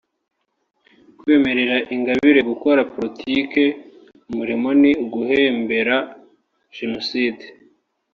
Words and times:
Kwemerera 1.19 1.77
Ingabire 1.95 2.41
gukora 2.49 2.81
politike 2.93 3.63
umurimo 4.29 4.69
ni 4.81 4.91
uguhembera 5.05 5.95
Jenoside 6.77 7.45